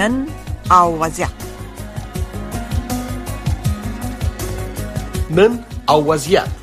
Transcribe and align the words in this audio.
نن 0.00 0.26
أو 0.72 1.02
وزع 1.04 1.28
من 5.30 5.58
أو 5.88 6.12
وزياء 6.12 6.59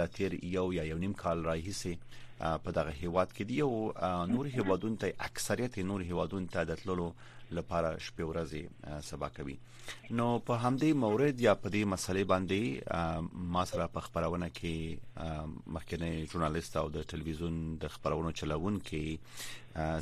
لاتیر 0.00 0.32
یو 0.56 0.66
یا 0.78 0.82
یو 0.88 0.98
نیم 1.04 1.12
کال 1.22 1.38
راهیسه 1.50 2.52
په 2.64 2.70
دغه 2.78 2.90
هیواد 3.02 3.32
کې 3.36 3.44
دی 3.44 3.60
او 3.66 3.72
نور 4.32 4.46
هیوادونو 4.56 4.96
ته 5.04 5.14
اکثریت 5.28 5.78
نور 5.92 6.00
هیوادونو 6.10 6.46
ته 6.56 6.60
د 6.72 6.78
تللو 6.82 7.08
لپاره 7.58 7.90
شپې 8.06 8.24
ورځې 8.30 8.60
سبا 9.10 9.28
کوي 9.38 9.56
نو 10.18 10.26
په 10.46 10.54
همدې 10.64 10.92
مورید 11.02 11.40
یا 11.44 11.52
په 11.62 11.72
دې 11.74 11.82
مسلې 11.92 12.24
باندې 12.32 12.62
ما 13.56 13.62
سره 13.72 13.84
په 13.98 14.04
خبرونه 14.06 14.48
کې 14.58 14.76
مخکنی 15.76 16.10
ژورنالیست 16.32 16.74
او 16.82 16.86
د 16.96 17.06
ټلویزیون 17.12 17.54
د 17.84 17.92
خبرونو 17.96 18.32
چلاون 18.40 18.76
کې 18.88 19.04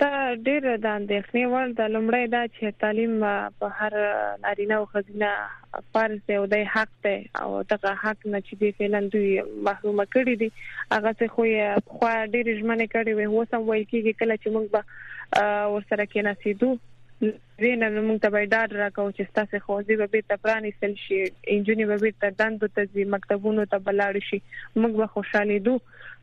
دا 0.00 0.08
ډېر 0.46 0.62
د 0.84 0.86
اندېښنې 0.98 1.44
وړ 1.52 1.66
د 1.78 1.82
لمړی 1.94 2.24
دا 2.34 2.42
چې 2.54 2.78
تعلیم 2.82 3.12
په 3.58 3.66
هر 3.78 3.92
نارینه 4.44 4.74
او 4.78 4.86
خزینه 4.92 5.30
فرض 5.92 6.16
دی 6.28 6.34
او 6.38 6.46
د 6.54 6.64
حق 6.74 6.90
ته 7.06 7.14
او 7.42 7.50
دغه 7.72 7.90
حق 8.04 8.18
نه 8.32 8.38
چې 8.46 8.54
دی 8.60 8.68
فعلاً 8.78 9.00
دوی 9.14 9.30
محروم 9.68 9.98
کړي 10.14 10.34
دي 10.40 10.48
هغه 10.94 11.10
څه 11.18 11.24
خو 11.34 11.42
یې 11.54 11.66
خو 11.94 12.04
ډېر 12.34 12.46
ژمنه 12.60 12.86
کړې 12.94 13.12
وي 13.14 13.26
اوس 13.30 13.48
هم 13.56 13.62
وایي 13.68 13.84
کېږي 13.90 14.12
کله 14.20 14.34
چې 14.42 14.48
موږ 14.54 14.66
به 14.72 14.82
ورسره 15.74 16.04
کې 16.12 16.20
ناسېدو 16.28 16.70
وینه 17.62 17.88
نو 17.94 18.00
موږ 18.08 18.18
ته 18.24 18.28
به 18.34 18.40
ډار 18.52 18.68
راکاو 18.84 19.12
چې 19.16 19.34
تاسو 19.38 19.56
خوځي 19.66 19.96
به 19.98 20.06
بیت 20.14 20.30
پرانی 20.44 20.70
سل 20.78 20.92
شي 21.02 21.18
انجنیر 21.56 21.88
به 21.90 21.98
بیت 22.04 22.24
دند 22.40 22.64
ته 22.76 22.82
ځي 22.94 23.04
مکتبونو 23.14 23.66
ته 23.72 23.78
بلاړ 23.88 24.14
شي 24.28 24.38
موږ 24.80 24.92
به 25.00 25.06
خوشاله 25.12 25.58
دو 25.68 25.74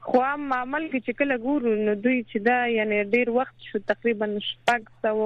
خو 0.08 0.18
هم 0.32 0.54
عمل 0.62 0.84
کې 0.92 1.00
چې 1.06 1.14
کله 1.20 1.38
ګورو 1.46 1.72
نو 1.88 1.94
دوی 2.06 2.18
چې 2.32 2.38
دا 2.50 2.58
یعنی 2.80 3.00
ډیر 3.16 3.28
وخت 3.38 3.56
شو 3.70 3.80
تقریبا 3.94 4.28
شپږ 4.50 4.82
سو 5.04 5.26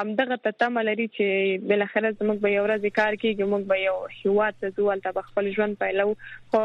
دغه 0.03 0.35
ته 0.45 0.51
تمه 0.61 0.81
لري 0.87 1.05
چې 1.15 1.65
بل 1.71 1.83
اخر 1.85 2.05
زموږ 2.19 2.37
به 2.43 2.51
یو 2.53 2.61
ورځ 2.65 2.91
کار 2.97 3.15
کیږي 3.23 3.47
موږ 3.53 3.63
به 3.71 3.79
یو 3.83 3.93
هیواد 4.17 4.57
ته 4.61 4.75
ځول 4.79 5.01
ته 5.07 5.23
خپل 5.29 5.49
ژوند 5.57 5.77
پیلو 5.83 6.05
خو 6.51 6.61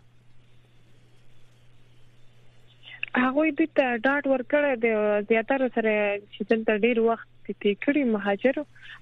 هغه 3.23 3.43
دې 3.57 3.67
ته 3.77 3.85
ډاټ 4.05 4.23
ورکړه 4.33 4.69
د 4.85 4.87
زیاتره 5.29 5.67
سره 5.75 5.93
چې 6.33 6.63
تل 6.67 6.79
ډیر 6.87 6.99
وخت 7.09 7.30
سپتې 7.51 7.71
کړي 7.83 8.01
مهاجر 8.09 8.57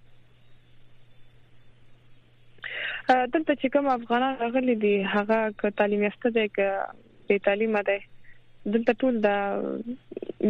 دلته 3.13 3.53
چې 3.53 3.71
کوم 3.73 3.87
افغانان 3.95 4.37
راغلي 4.43 4.75
دي 4.85 4.91
هغه 5.15 5.37
ک 5.63 5.73
تعلیم 5.81 6.05
یافته 6.07 6.31
دي 6.37 6.45
ک 6.59 6.69
بې 6.85 7.43
تعلیمه 7.49 7.83
دي 7.89 7.97
دلته 8.77 8.95
ټول 9.03 9.19
دا 9.27 9.33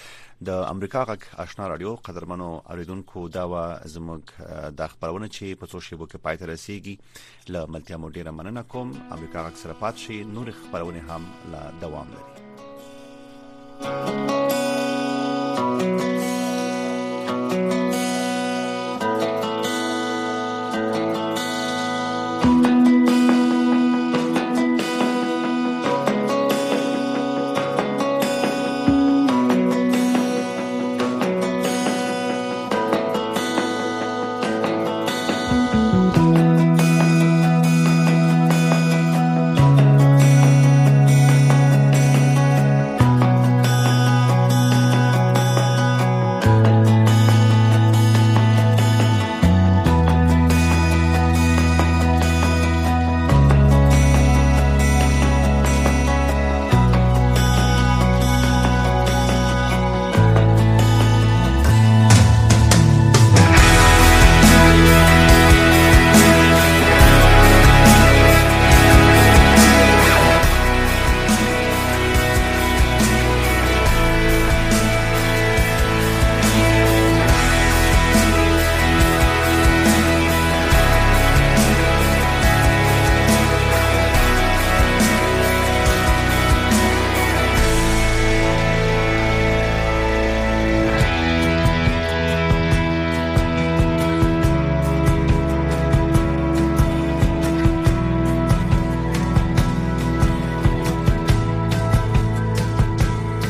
د 0.48 0.62
امریکا 0.68 1.02
غک 1.10 1.26
آشنا 1.46 1.68
رادیو 1.72 1.94
قدرمنو 2.08 2.48
اوریدونکو 2.74 3.26
دا 3.38 3.44
و 3.52 3.58
زموږ 3.96 4.70
د 4.82 4.94
خبرونه 4.94 5.28
چې 5.34 5.60
په 5.64 5.72
څو 5.72 5.84
شیبو 5.88 6.06
کې 6.12 6.24
پاتې 6.28 6.54
رسیږي 6.54 7.54
ل 7.56 7.72
ملتیا 7.76 8.02
مو 8.04 8.12
ډیره 8.18 8.36
مننه 8.40 8.62
کوم 8.76 8.94
امریکا 9.18 9.48
غک 9.48 9.60
سره 9.64 9.80
پات 9.84 10.04
شي 10.06 10.22
نور 10.38 10.54
خبرونه 10.62 11.04
هم 11.14 11.30
لا 11.56 11.66
دوام 11.84 12.14
لري 12.16 12.32
thank 13.74 14.30
you 14.30 14.33